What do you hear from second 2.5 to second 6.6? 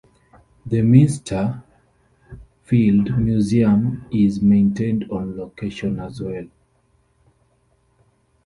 Field Museum is maintained on location as well.